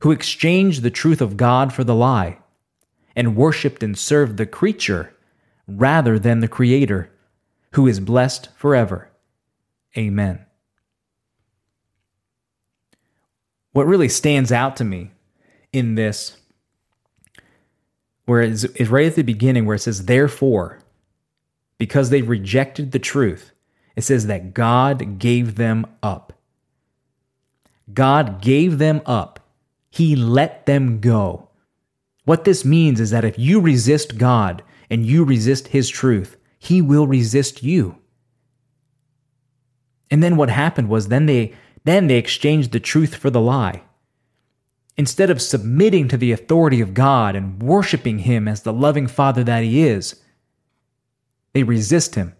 who 0.01 0.11
exchanged 0.11 0.83
the 0.83 0.91
truth 0.91 1.21
of 1.21 1.37
God 1.37 1.73
for 1.73 1.85
the 1.85 1.95
lie, 1.95 2.39
and 3.17 3.37
worshipped 3.37 3.83
and 3.83 3.99
served 3.99 4.37
the 4.37 4.47
creature 4.47 5.13
rather 5.67 6.19
than 6.19 6.41
the 6.41 6.49
Creator 6.49 7.11
who 7.73 7.87
is 7.87 8.01
blessed 8.01 8.49
forever. 8.57 9.11
Amen. 9.97 10.45
What 13.73 13.87
really 13.87 14.09
stands 14.09 14.51
out 14.53 14.77
to 14.77 14.85
me 14.85 15.11
in 15.73 15.97
this, 15.97 16.37
where 18.25 18.41
it's 18.41 18.65
right 18.89 19.07
at 19.07 19.15
the 19.17 19.23
beginning 19.23 19.67
where 19.67 19.77
it 19.77 19.81
says, 19.81 20.07
therefore, 20.07 20.79
because 21.77 22.11
they 22.11 22.23
rejected 22.23 22.93
the 22.93 22.99
truth, 22.99 23.53
it 23.97 24.03
says 24.03 24.27
that 24.27 24.55
God 24.55 25.19
gave 25.19 25.57
them 25.57 25.87
up. 26.03 26.33
God 27.93 28.41
gave 28.41 28.79
them 28.79 29.03
up. 29.07 29.38
He 29.91 30.17
let 30.17 30.67
them 30.67 31.01
go. 31.01 31.49
What 32.25 32.45
this 32.45 32.65
means 32.65 33.01
is 33.01 33.11
that 33.11 33.25
if 33.25 33.39
you 33.39 33.61
resist 33.61 34.19
God 34.19 34.63
and 34.91 35.07
you 35.07 35.25
resist 35.25 35.69
His 35.69 35.89
truth, 35.89 36.37
he 36.59 36.83
will 36.83 37.07
resist 37.07 37.63
you. 37.63 37.97
And 40.11 40.23
then 40.23 40.37
what 40.37 40.51
happened 40.51 40.89
was 40.89 41.09
then 41.09 41.27
they 41.27 41.55
then 41.85 42.07
they 42.07 42.17
exchanged 42.17 42.73
the 42.73 42.81
truth 42.81 43.15
for 43.15 43.31
the 43.31 43.41
lie. 43.41 43.83
Instead 44.97 45.31
of 45.31 45.41
submitting 45.41 46.09
to 46.09 46.17
the 46.17 46.33
authority 46.33 46.81
of 46.81 46.93
God 46.93 47.37
and 47.37 47.63
worshiping 47.63 48.21
him 48.21 48.49
as 48.49 48.63
the 48.63 48.73
loving 48.73 49.07
father 49.07 49.45
that 49.45 49.63
he 49.63 49.87
is, 49.87 50.21
they 51.53 51.63
resist 51.63 52.17
him. 52.17 52.35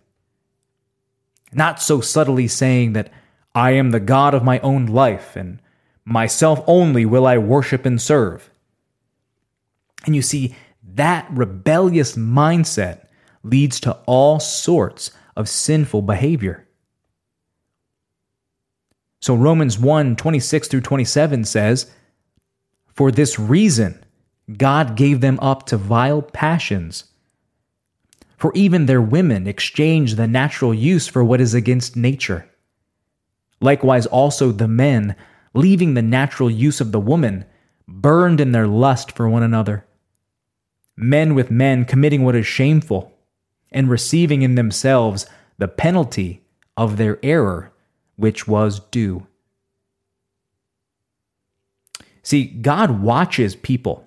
Not 1.53 1.81
so 1.81 2.01
subtly 2.01 2.49
saying 2.49 2.95
that 2.95 3.11
I 3.55 3.71
am 3.71 3.91
the 3.91 4.01
God 4.01 4.35
of 4.35 4.45
my 4.45 4.59
own 4.59 4.87
life 4.87 5.37
and 5.37 5.63
myself 6.09 6.63
only 6.67 7.05
will 7.05 7.27
I 7.27 7.39
worship 7.39 7.85
and 7.85 8.01
serve. 8.01 8.51
And 10.07 10.17
you 10.17 10.23
see, 10.23 10.55
that 10.95 11.27
rebellious 11.31 12.17
mindset 12.17 13.07
leads 13.43 13.79
to 13.81 13.93
all 14.07 14.41
sorts 14.41 15.11
of 15.37 15.49
sinful 15.49 16.03
behavior. 16.03 16.67
So 19.21 19.35
Romans 19.35 19.79
1 19.79 20.17
26 20.17 20.69
through 20.69 20.81
27 20.81 21.45
says, 21.45 21.91
For 22.95 23.11
this 23.11 23.39
reason, 23.39 24.05
God 24.57 24.97
gave 24.97 25.21
them 25.21 25.39
up 25.41 25.67
to 25.67 25.77
vile 25.77 26.23
passions. 26.23 27.05
For 28.37 28.53
even 28.55 28.87
their 28.87 29.03
women 29.03 29.47
exchange 29.47 30.15
the 30.15 30.29
natural 30.29 30.73
use 30.73 31.09
for 31.09 31.25
what 31.25 31.41
is 31.41 31.55
against 31.55 31.97
nature. 31.97 32.49
Likewise, 33.61 34.07
also 34.07 34.53
the 34.53 34.69
men, 34.69 35.17
leaving 35.59 35.95
the 35.95 36.03
natural 36.03 36.51
use 36.51 36.81
of 36.81 36.93
the 36.93 37.01
woman, 37.01 37.45
burned 37.87 38.41
in 38.41 38.53
their 38.53 38.67
lust 38.67 39.13
for 39.13 39.29
one 39.29 39.43
another 39.43 39.85
men 40.99 41.35
with 41.35 41.51
men 41.51 41.85
committing 41.85 42.25
what 42.25 42.35
is 42.35 42.47
shameful, 42.47 43.13
and 43.71 43.89
receiving 43.89 44.43
in 44.43 44.57
themselves 44.57 45.27
the 45.57 45.69
penalty 45.69 46.43
of 46.77 46.97
their 46.97 47.19
error, 47.23 47.71
which 48.17 48.49
was 48.49 48.81
due. 48.91 49.27
See, 52.23 52.45
God 52.45 53.03
watches 53.03 53.55
people. 53.55 54.05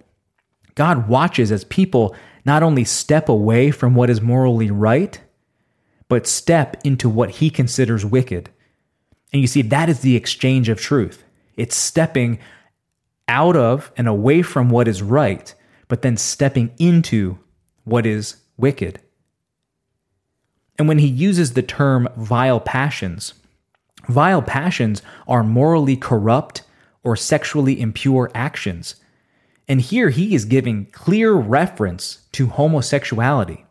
God 0.76 1.08
watches 1.08 1.52
as 1.52 1.64
people 1.64 2.16
not 2.44 2.62
only 2.62 2.84
step 2.84 3.30
away 3.30 3.72
from 3.72 3.96
what 3.96 4.10
is 4.10 4.22
morally 4.22 4.70
right, 4.70 5.20
but 6.10 6.28
step 6.28 6.76
into 6.84 7.08
what 7.08 7.32
he 7.32 7.50
considers 7.50 8.06
wicked. 8.06 8.50
And 9.32 9.42
you 9.42 9.48
see, 9.48 9.62
that 9.62 9.88
is 9.88 10.02
the 10.02 10.16
exchange 10.16 10.68
of 10.68 10.80
truth. 10.80 11.24
It's 11.56 11.76
stepping 11.76 12.40
out 13.28 13.56
of 13.56 13.92
and 13.96 14.08
away 14.08 14.42
from 14.42 14.70
what 14.70 14.88
is 14.88 15.02
right, 15.02 15.54
but 15.88 16.02
then 16.02 16.18
stepping 16.18 16.72
into 16.78 17.40
what 17.84 18.06
is 18.06 18.38
wicked. 18.58 19.00
And 20.78 20.88
when 20.88 21.00
he 21.00 21.08
uses 21.08 21.54
the 21.54 21.62
term 21.62 22.10
vile 22.18 22.60
passions, 22.60 23.34
vile 24.08 24.42
passions 24.42 25.02
are 25.28 25.44
morally 25.44 25.96
corrupt 25.96 26.64
or 27.04 27.16
sexually 27.16 27.80
impure 27.80 28.32
actions. 28.34 28.96
And 29.68 29.80
here 29.80 30.10
he 30.10 30.36
is 30.36 30.46
giving 30.46 30.86
clear 30.88 31.34
reference 31.34 32.26
to 32.34 32.48
homosexuality. 32.48 33.66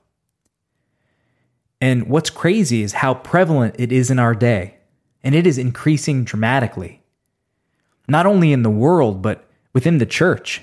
And 1.80 2.08
what's 2.08 2.30
crazy 2.30 2.82
is 2.82 2.94
how 2.94 3.14
prevalent 3.14 3.74
it 3.78 3.90
is 3.90 4.10
in 4.10 4.18
our 4.18 4.34
day, 4.34 4.76
and 5.22 5.34
it 5.34 5.46
is 5.46 5.58
increasing 5.58 6.24
dramatically. 6.24 6.99
Not 8.10 8.26
only 8.26 8.52
in 8.52 8.64
the 8.64 8.70
world, 8.70 9.22
but 9.22 9.48
within 9.72 9.98
the 9.98 10.04
church. 10.04 10.62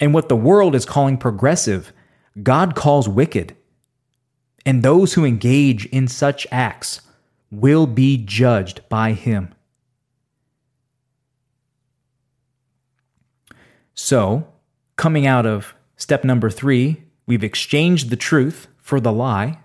And 0.00 0.12
what 0.12 0.28
the 0.28 0.34
world 0.34 0.74
is 0.74 0.84
calling 0.84 1.16
progressive, 1.16 1.92
God 2.42 2.74
calls 2.74 3.08
wicked. 3.08 3.54
And 4.66 4.82
those 4.82 5.14
who 5.14 5.24
engage 5.24 5.86
in 5.86 6.08
such 6.08 6.48
acts 6.50 7.00
will 7.52 7.86
be 7.86 8.16
judged 8.16 8.88
by 8.88 9.12
him. 9.12 9.54
So, 13.94 14.48
coming 14.96 15.28
out 15.28 15.46
of 15.46 15.74
step 15.96 16.24
number 16.24 16.50
three, 16.50 17.04
we've 17.24 17.44
exchanged 17.44 18.10
the 18.10 18.16
truth 18.16 18.66
for 18.78 18.98
the 18.98 19.12
lie. 19.12 19.60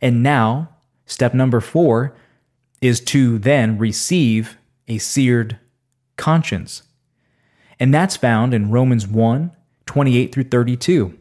And 0.00 0.22
now, 0.22 0.76
step 1.06 1.34
number 1.34 1.60
four 1.60 2.14
is 2.80 3.00
to 3.00 3.38
then 3.40 3.76
receive 3.76 4.56
a 4.90 4.98
seared 4.98 5.58
conscience. 6.16 6.82
And 7.78 7.94
that's 7.94 8.16
found 8.16 8.52
in 8.52 8.70
Romans 8.70 9.06
1 9.06 9.52
28 9.86 10.32
through 10.32 10.44
32. 10.44 11.18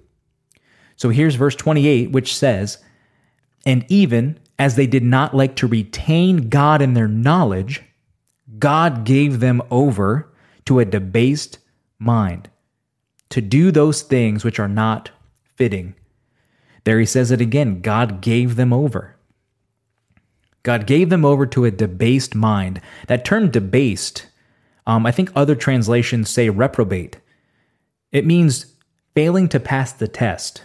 So 0.96 1.10
here's 1.10 1.36
verse 1.36 1.56
28, 1.56 2.12
which 2.12 2.36
says, 2.36 2.78
And 3.66 3.86
even 3.88 4.38
as 4.60 4.76
they 4.76 4.86
did 4.86 5.04
not 5.04 5.34
like 5.34 5.56
to 5.56 5.68
retain 5.68 6.50
God 6.50 6.82
in 6.82 6.94
their 6.94 7.08
knowledge, 7.08 7.82
God 8.60 9.06
gave 9.06 9.40
them 9.40 9.62
over 9.72 10.32
to 10.66 10.80
a 10.80 10.86
debased 10.86 11.60
mind 11.98 12.50
to 13.30 13.42
do 13.42 13.72
those 13.72 14.02
things 14.02 14.44
which 14.44 14.60
are 14.60 14.68
not 14.68 15.12
fitting. 15.56 15.96
There 16.84 17.00
he 17.00 17.06
says 17.06 17.32
it 17.32 17.42
again 17.42 17.82
God 17.82 18.22
gave 18.22 18.56
them 18.56 18.74
over. 18.74 19.16
God 20.64 20.86
gave 20.86 21.10
them 21.10 21.26
over 21.26 21.46
to 21.48 21.66
a 21.66 21.72
debased 21.72 22.36
mind. 22.36 22.82
That 23.08 23.26
term 23.26 23.50
debased, 23.50 24.28
um, 24.86 25.06
I 25.06 25.12
think 25.12 25.32
other 25.36 25.56
translations 25.56 26.30
say 26.30 26.50
reprobate. 26.50 27.18
It 28.12 28.26
means 28.26 28.74
failing 29.16 29.48
to 29.50 29.60
pass 29.60 29.92
the 29.94 30.08
test. 30.08 30.64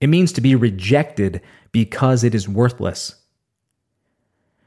It 0.00 0.08
means 0.08 0.32
to 0.32 0.40
be 0.40 0.54
rejected 0.54 1.40
because 1.70 2.24
it 2.24 2.34
is 2.34 2.48
worthless. 2.48 3.16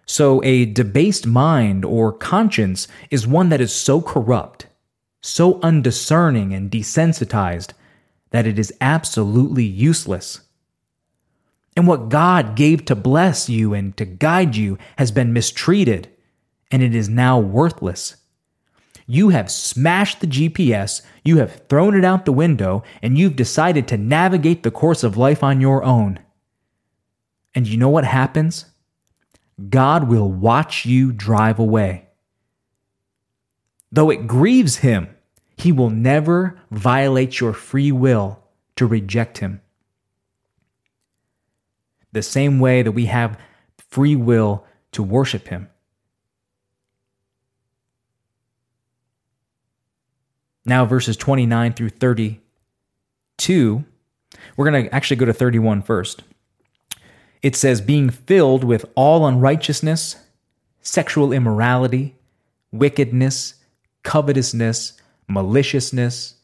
So, 0.08 0.44
a 0.44 0.66
debased 0.66 1.26
mind 1.26 1.84
or 1.84 2.14
conscience 2.14 2.88
is 3.10 3.26
one 3.26 3.50
that 3.50 3.60
is 3.60 3.74
so 3.74 4.02
corrupt 4.02 4.68
so 5.26 5.60
undiscerning 5.62 6.54
and 6.54 6.70
desensitized 6.70 7.72
that 8.30 8.46
it 8.46 8.60
is 8.60 8.74
absolutely 8.80 9.64
useless. 9.64 10.42
And 11.76 11.88
what 11.88 12.10
God 12.10 12.56
gave 12.56 12.86
to 12.86 12.96
bless 12.96 13.50
you 13.50 13.74
and 13.74 13.96
to 13.98 14.06
guide 14.06 14.56
you 14.56 14.78
has 14.98 15.12
been 15.12 15.34
mistreated, 15.34 16.10
and 16.72 16.82
it 16.82 16.96
is 16.96 17.10
now 17.10 17.40
worthless. 17.40 18.16
You 19.08 19.30
have 19.30 19.52
smashed 19.52 20.22
the 20.22 20.28
GPS, 20.28 21.02
you 21.24 21.38
have 21.38 21.68
thrown 21.70 21.96
it 21.96 22.06
out 22.06 22.26
the 22.26 22.32
window, 22.32 22.84
and 23.02 23.18
you've 23.18 23.36
decided 23.36 23.88
to 23.90 23.98
navigate 23.98 24.64
the 24.64 24.72
course 24.72 25.04
of 25.04 25.18
life 25.18 25.44
on 25.44 25.62
your 25.62 25.84
own. 25.84 26.20
And 27.54 27.68
you 27.68 27.78
know 27.78 27.90
what 27.90 28.06
happens? 28.06 28.66
God 29.70 30.08
will 30.08 30.32
watch 30.32 30.86
you 30.86 31.12
drive 31.12 31.60
away. 31.60 32.08
Though 33.92 34.10
it 34.10 34.28
grieves 34.28 34.78
him 34.78 35.10
he 35.58 35.72
will 35.72 35.90
never 35.90 36.60
violate 36.72 37.40
your 37.40 37.54
free 37.54 37.92
will 37.92 38.44
to 38.76 38.86
reject 38.86 39.38
him. 39.38 39.62
The 42.16 42.24
same 42.24 42.60
way 42.60 42.82
that 42.82 42.94
we 42.94 43.08
have 43.08 43.38
free 43.90 44.16
will 44.16 44.64
to 44.94 45.04
worship 45.04 45.50
him. 45.50 45.68
Now, 50.64 50.86
verses 50.86 51.18
29 51.18 51.74
through 51.74 51.90
32, 51.90 53.84
we're 54.56 54.72
going 54.72 54.86
to 54.86 54.96
actually 54.96 55.18
go 55.18 55.26
to 55.26 55.34
31 55.34 55.82
first. 55.82 56.24
It 57.42 57.54
says, 57.54 57.82
being 57.82 58.10
filled 58.10 58.64
with 58.64 58.86
all 58.96 59.28
unrighteousness, 59.28 60.16
sexual 60.82 61.34
immorality, 61.34 62.16
wickedness, 62.72 63.56
covetousness, 64.04 64.94
maliciousness, 65.28 66.36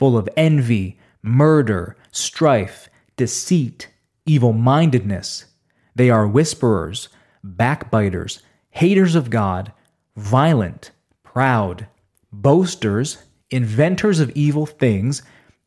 full 0.00 0.18
of 0.18 0.28
envy, 0.36 0.98
murder, 1.22 1.96
strife, 2.10 2.88
deceit, 3.16 3.86
evil 4.26 4.52
mindedness. 4.52 5.46
They 5.94 6.10
are 6.10 6.26
whisperers, 6.26 7.08
backbiters, 7.42 8.40
haters 8.70 9.14
of 9.14 9.30
God, 9.30 9.72
violent, 10.16 10.90
proud, 11.22 11.86
boasters, 12.32 13.18
inventors 13.50 14.20
of 14.20 14.30
evil 14.30 14.66
things, 14.66 15.22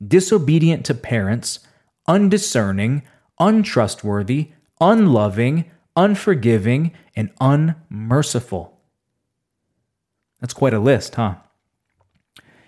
disobedient 0.06 0.86
to 0.86 0.94
parents, 0.94 1.60
undiscerning, 2.08 3.04
untrustworthy, 3.40 4.52
unloving, 4.82 5.66
unforgiving, 5.96 6.92
and 7.16 7.32
unmerciful. 7.40 8.80
That's 10.42 10.54
quite 10.54 10.74
a 10.74 10.80
list, 10.80 11.16
huh? 11.16 11.36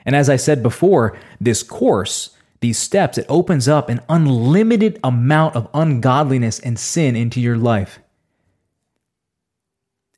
And 0.06 0.16
as 0.16 0.30
I 0.30 0.38
said 0.38 0.64
before, 0.64 1.18
this 1.40 1.64
course, 1.64 2.37
these 2.60 2.78
steps, 2.78 3.18
it 3.18 3.26
opens 3.30 3.68
up 3.68 3.90
an 3.90 4.02
unlimited 4.10 5.00
amount 5.04 5.56
of 5.56 5.70
ungodliness 5.74 6.60
and 6.60 6.80
sin 6.80 7.16
into 7.16 7.40
your 7.40 7.58
life. 7.58 8.00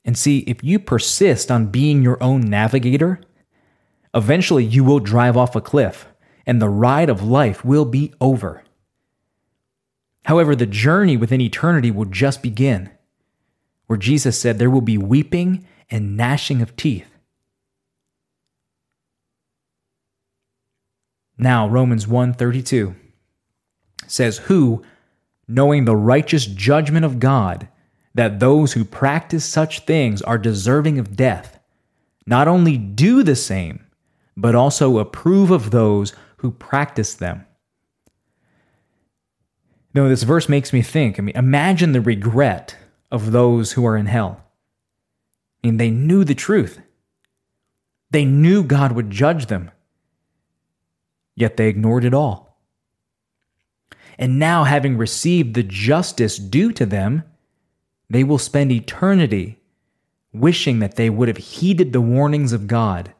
And 0.05 0.17
see, 0.17 0.39
if 0.39 0.63
you 0.63 0.79
persist 0.79 1.51
on 1.51 1.67
being 1.67 2.01
your 2.01 2.21
own 2.23 2.41
navigator, 2.41 3.21
eventually 4.13 4.63
you 4.63 4.83
will 4.83 4.99
drive 4.99 5.35
off 5.35 5.55
a 5.55 5.61
cliff 5.61 6.07
and 6.45 6.61
the 6.61 6.69
ride 6.69 7.09
of 7.09 7.21
life 7.21 7.63
will 7.63 7.85
be 7.85 8.13
over. 8.19 8.63
However, 10.25 10.55
the 10.55 10.65
journey 10.65 11.17
within 11.17 11.41
eternity 11.41 11.91
will 11.91 12.05
just 12.05 12.41
begin, 12.41 12.89
where 13.87 13.97
Jesus 13.97 14.39
said 14.39 14.57
there 14.57 14.69
will 14.69 14.81
be 14.81 14.97
weeping 14.97 15.65
and 15.91 16.17
gnashing 16.17 16.61
of 16.61 16.75
teeth. 16.75 17.08
Now, 21.41 21.69
Romans 21.69 22.05
1:32 22.05 22.95
says, 24.05 24.39
"Who, 24.39 24.83
knowing 25.47 25.85
the 25.85 25.95
righteous 25.95 26.45
judgment 26.45 27.05
of 27.05 27.19
God, 27.19 27.69
that 28.13 28.41
those 28.41 28.73
who 28.73 28.83
practice 28.83 29.45
such 29.45 29.85
things 29.85 30.21
are 30.21 30.37
deserving 30.37 30.99
of 30.99 31.15
death, 31.15 31.57
not 32.27 32.49
only 32.49 32.77
do 32.77 33.23
the 33.23 33.37
same, 33.37 33.85
but 34.35 34.53
also 34.53 34.99
approve 34.99 35.49
of 35.49 35.71
those 35.71 36.13
who 36.37 36.51
practice 36.51 37.13
them." 37.13 37.45
No, 39.95 40.09
this 40.09 40.23
verse 40.23 40.49
makes 40.49 40.73
me 40.73 40.81
think. 40.81 41.17
I 41.17 41.21
mean, 41.21 41.37
imagine 41.37 41.93
the 41.93 42.01
regret 42.01 42.75
of 43.11 43.31
those 43.31 43.71
who 43.71 43.85
are 43.85 43.95
in 43.95 44.07
hell. 44.07 44.43
I 45.63 45.67
mean, 45.67 45.77
they 45.77 45.89
knew 45.89 46.25
the 46.25 46.35
truth. 46.35 46.81
They 48.11 48.25
knew 48.25 48.61
God 48.61 48.91
would 48.91 49.09
judge 49.09 49.45
them 49.45 49.71
yet 51.39 51.57
they 51.57 51.67
ignored 51.67 52.05
it 52.05 52.13
all. 52.13 52.57
And 54.17 54.37
now, 54.37 54.65
having 54.65 54.97
received 54.97 55.53
the 55.53 55.63
justice 55.63 56.37
due 56.37 56.73
to 56.73 56.85
them, 56.85 57.23
they 58.09 58.25
will 58.25 58.37
spend 58.37 58.71
eternity 58.71 59.59
wishing 60.33 60.79
that 60.79 60.97
they 60.97 61.09
would 61.09 61.29
have 61.29 61.37
heeded 61.37 61.93
the 61.93 62.01
warnings 62.01 62.51
of 62.51 62.67
God 62.67 63.13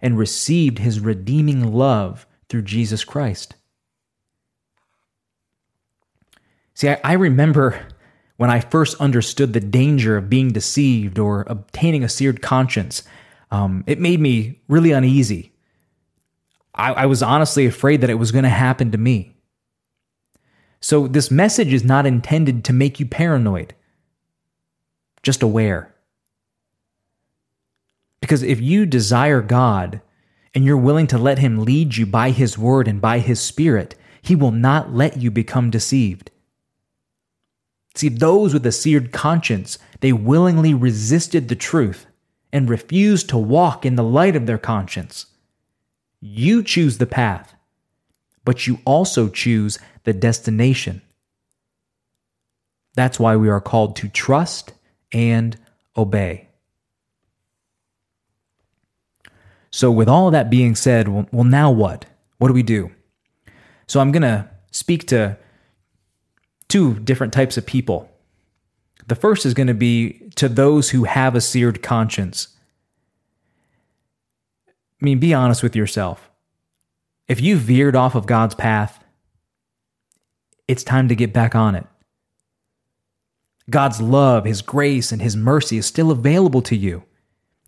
and 0.00 0.18
received 0.18 0.78
his 0.78 1.00
redeeming 1.00 1.72
love 1.72 2.26
through 2.50 2.62
Jesus 2.62 3.04
Christ. 3.04 3.54
See, 6.74 6.90
I, 6.90 7.00
I 7.02 7.12
remember 7.14 7.86
when 8.36 8.50
I 8.50 8.60
first 8.60 9.00
understood 9.00 9.54
the 9.54 9.60
danger 9.60 10.18
of 10.18 10.28
being 10.28 10.52
deceived 10.52 11.18
or 11.18 11.46
obtaining 11.48 12.04
a 12.04 12.08
seared 12.08 12.42
conscience. 12.42 13.02
Um, 13.50 13.82
it 13.86 13.98
made 13.98 14.20
me 14.20 14.60
really 14.68 14.90
uneasy. 14.90 15.53
I, 16.74 16.92
I 16.92 17.06
was 17.06 17.22
honestly 17.22 17.66
afraid 17.66 18.00
that 18.00 18.10
it 18.10 18.14
was 18.18 18.32
going 18.32 18.44
to 18.44 18.50
happen 18.50 18.90
to 18.90 18.98
me. 18.98 19.36
So, 20.80 21.06
this 21.06 21.30
message 21.30 21.72
is 21.72 21.84
not 21.84 22.04
intended 22.04 22.64
to 22.64 22.72
make 22.72 23.00
you 23.00 23.06
paranoid, 23.06 23.74
just 25.22 25.42
aware. 25.42 25.94
Because 28.20 28.42
if 28.42 28.60
you 28.60 28.84
desire 28.84 29.40
God 29.40 30.02
and 30.54 30.64
you're 30.64 30.76
willing 30.76 31.06
to 31.06 31.18
let 31.18 31.38
Him 31.38 31.64
lead 31.64 31.96
you 31.96 32.04
by 32.04 32.30
His 32.30 32.58
word 32.58 32.86
and 32.86 33.00
by 33.00 33.20
His 33.20 33.40
Spirit, 33.40 33.94
He 34.20 34.34
will 34.34 34.50
not 34.50 34.92
let 34.92 35.16
you 35.16 35.30
become 35.30 35.70
deceived. 35.70 36.30
See, 37.94 38.08
those 38.08 38.52
with 38.52 38.66
a 38.66 38.72
seared 38.72 39.12
conscience, 39.12 39.78
they 40.00 40.12
willingly 40.12 40.74
resisted 40.74 41.48
the 41.48 41.56
truth 41.56 42.06
and 42.52 42.68
refused 42.68 43.28
to 43.30 43.38
walk 43.38 43.86
in 43.86 43.94
the 43.94 44.02
light 44.02 44.36
of 44.36 44.46
their 44.46 44.58
conscience. 44.58 45.26
You 46.26 46.62
choose 46.62 46.96
the 46.96 47.04
path, 47.04 47.54
but 48.46 48.66
you 48.66 48.78
also 48.86 49.28
choose 49.28 49.78
the 50.04 50.14
destination. 50.14 51.02
That's 52.94 53.20
why 53.20 53.36
we 53.36 53.50
are 53.50 53.60
called 53.60 53.94
to 53.96 54.08
trust 54.08 54.72
and 55.12 55.54
obey. 55.98 56.48
So, 59.70 59.90
with 59.90 60.08
all 60.08 60.30
that 60.30 60.48
being 60.48 60.74
said, 60.74 61.08
well, 61.08 61.28
well 61.30 61.44
now 61.44 61.70
what? 61.70 62.06
What 62.38 62.48
do 62.48 62.54
we 62.54 62.62
do? 62.62 62.90
So, 63.86 64.00
I'm 64.00 64.10
going 64.10 64.22
to 64.22 64.48
speak 64.70 65.06
to 65.08 65.36
two 66.68 66.94
different 67.00 67.34
types 67.34 67.58
of 67.58 67.66
people. 67.66 68.08
The 69.08 69.14
first 69.14 69.44
is 69.44 69.52
going 69.52 69.66
to 69.66 69.74
be 69.74 70.30
to 70.36 70.48
those 70.48 70.88
who 70.88 71.04
have 71.04 71.34
a 71.34 71.42
seared 71.42 71.82
conscience. 71.82 72.53
I 75.00 75.04
mean, 75.04 75.18
be 75.18 75.34
honest 75.34 75.62
with 75.62 75.76
yourself. 75.76 76.30
If 77.28 77.40
you 77.40 77.56
veered 77.56 77.96
off 77.96 78.14
of 78.14 78.26
God's 78.26 78.54
path, 78.54 79.02
it's 80.68 80.84
time 80.84 81.08
to 81.08 81.14
get 81.14 81.32
back 81.32 81.54
on 81.54 81.74
it. 81.74 81.86
God's 83.68 84.00
love, 84.00 84.44
His 84.44 84.62
grace, 84.62 85.10
and 85.10 85.20
His 85.22 85.36
mercy 85.36 85.78
is 85.78 85.86
still 85.86 86.10
available 86.10 86.62
to 86.62 86.76
you. 86.76 87.04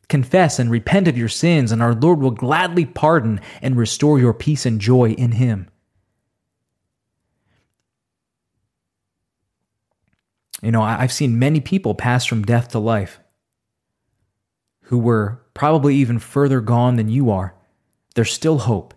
Confess 0.08 0.58
and 0.58 0.70
repent 0.70 1.08
of 1.08 1.18
your 1.18 1.28
sins, 1.28 1.72
and 1.72 1.82
our 1.82 1.94
Lord 1.94 2.20
will 2.20 2.30
gladly 2.30 2.84
pardon 2.84 3.40
and 3.60 3.76
restore 3.76 4.18
your 4.18 4.34
peace 4.34 4.66
and 4.66 4.80
joy 4.80 5.10
in 5.10 5.32
Him. 5.32 5.68
You 10.62 10.70
know, 10.72 10.82
I've 10.82 11.12
seen 11.12 11.38
many 11.38 11.60
people 11.60 11.94
pass 11.94 12.24
from 12.24 12.44
death 12.44 12.68
to 12.68 12.78
life 12.78 13.20
who 14.86 14.98
were 14.98 15.40
probably 15.54 15.94
even 15.96 16.18
further 16.18 16.60
gone 16.60 16.96
than 16.96 17.08
you 17.08 17.30
are. 17.30 17.54
There's 18.14 18.32
still 18.32 18.58
hope. 18.58 18.94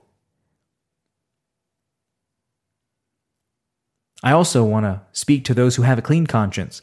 I 4.21 4.32
also 4.32 4.63
want 4.63 4.86
to 4.86 5.02
speak 5.12 5.45
to 5.45 5.54
those 5.54 5.75
who 5.75 5.84
have 5.84 5.97
a 5.97 6.04
clean 6.04 6.28
conscience. 6.28 6.82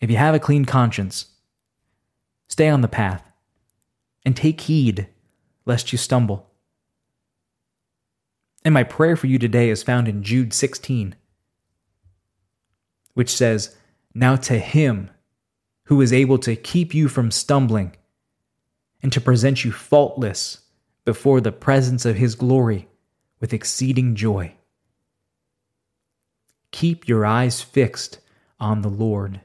If 0.00 0.10
you 0.10 0.16
have 0.16 0.34
a 0.34 0.40
clean 0.40 0.64
conscience, 0.64 1.26
stay 2.48 2.68
on 2.68 2.80
the 2.80 2.88
path 2.88 3.22
and 4.24 4.36
take 4.36 4.62
heed 4.62 5.08
lest 5.66 5.92
you 5.92 5.98
stumble. 5.98 6.50
And 8.64 8.72
my 8.74 8.84
prayer 8.84 9.16
for 9.16 9.26
you 9.26 9.38
today 9.38 9.70
is 9.70 9.82
found 9.82 10.08
in 10.08 10.22
Jude 10.22 10.52
16 10.52 11.14
which 13.18 13.34
says, 13.34 13.76
Now 14.14 14.36
to 14.36 14.60
him 14.60 15.10
who 15.88 16.02
is 16.02 16.12
able 16.12 16.38
to 16.38 16.54
keep 16.54 16.94
you 16.94 17.08
from 17.08 17.30
stumbling 17.30 17.96
and 19.02 19.10
to 19.10 19.20
present 19.20 19.64
you 19.64 19.72
faultless 19.72 20.58
before 21.06 21.40
the 21.40 21.50
presence 21.50 22.04
of 22.04 22.16
his 22.16 22.34
glory 22.34 22.86
with 23.40 23.54
exceeding 23.54 24.14
joy. 24.14 24.52
Keep 26.72 27.08
your 27.08 27.24
eyes 27.24 27.62
fixed 27.62 28.18
on 28.60 28.82
the 28.82 28.90
Lord. 28.90 29.40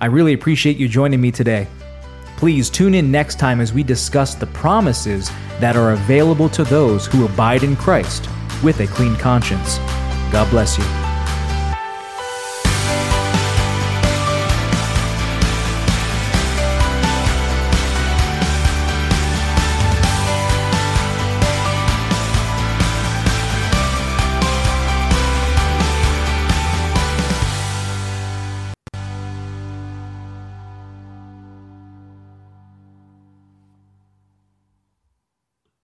I 0.00 0.06
really 0.06 0.32
appreciate 0.32 0.78
you 0.78 0.88
joining 0.88 1.20
me 1.20 1.30
today. 1.30 1.68
Please 2.38 2.70
tune 2.70 2.94
in 2.94 3.12
next 3.12 3.38
time 3.38 3.60
as 3.60 3.74
we 3.74 3.82
discuss 3.82 4.34
the 4.34 4.46
promises 4.46 5.30
that 5.60 5.76
are 5.76 5.92
available 5.92 6.48
to 6.48 6.64
those 6.64 7.06
who 7.06 7.26
abide 7.26 7.62
in 7.62 7.76
Christ 7.76 8.26
with 8.64 8.80
a 8.80 8.86
clean 8.86 9.16
conscience. 9.16 9.76
God 10.32 10.48
bless 10.48 10.78
you. 10.78 11.01